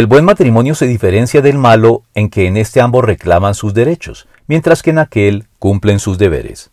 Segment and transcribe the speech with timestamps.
[0.00, 4.28] El buen matrimonio se diferencia del malo en que en este ambos reclaman sus derechos,
[4.46, 6.70] mientras que en aquel cumplen sus deberes.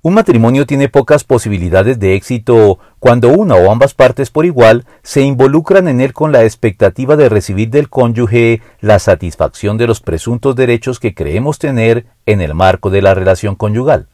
[0.00, 5.22] Un matrimonio tiene pocas posibilidades de éxito cuando una o ambas partes por igual se
[5.22, 10.54] involucran en él con la expectativa de recibir del cónyuge la satisfacción de los presuntos
[10.54, 14.06] derechos que creemos tener en el marco de la relación conyugal,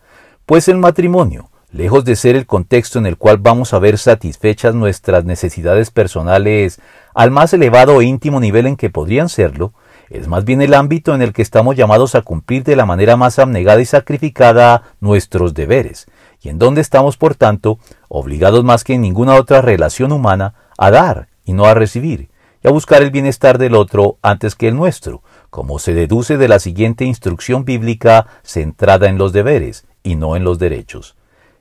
[0.46, 4.75] pues el matrimonio, lejos de ser el contexto en el cual vamos a ver satisfechas
[4.75, 6.80] nuestras necesidades personales
[7.14, 9.73] al más elevado e íntimo nivel en que podrían serlo,
[10.09, 13.16] es más bien el ámbito en el que estamos llamados a cumplir de la manera
[13.16, 16.06] más abnegada y sacrificada nuestros deberes,
[16.42, 17.78] y en donde estamos, por tanto,
[18.09, 22.30] obligados más que en ninguna otra relación humana a dar y no a recibir,
[22.62, 26.48] y a buscar el bienestar del otro antes que el nuestro, como se deduce de
[26.48, 31.16] la siguiente instrucción bíblica centrada en los deberes y no en los derechos.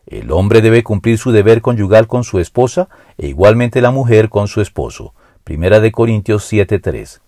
[0.09, 4.48] El hombre debe cumplir su deber conyugal con su esposa e igualmente la mujer con
[4.48, 5.13] su esposo.
[5.44, 7.22] Primera de Corintios 7:3.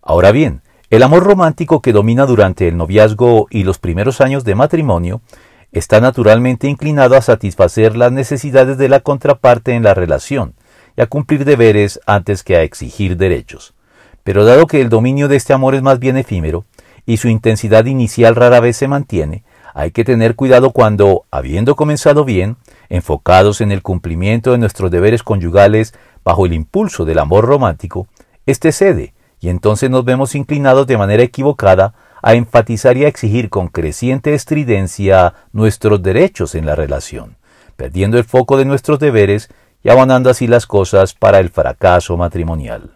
[0.00, 4.54] Ahora bien, el amor romántico que domina durante el noviazgo y los primeros años de
[4.54, 5.20] matrimonio
[5.70, 10.54] está naturalmente inclinado a satisfacer las necesidades de la contraparte en la relación
[10.96, 13.74] y a cumplir deberes antes que a exigir derechos.
[14.22, 16.64] Pero dado que el dominio de este amor es más bien efímero
[17.04, 19.44] y su intensidad inicial rara vez se mantiene,
[19.74, 22.56] hay que tener cuidado cuando, habiendo comenzado bien,
[22.88, 25.94] enfocados en el cumplimiento de nuestros deberes conyugales
[26.24, 28.06] bajo el impulso del amor romántico,
[28.46, 33.50] éste cede y entonces nos vemos inclinados de manera equivocada a enfatizar y a exigir
[33.50, 37.36] con creciente estridencia nuestros derechos en la relación,
[37.76, 39.50] perdiendo el foco de nuestros deberes
[39.82, 42.92] y abandonando así las cosas para el fracaso matrimonial.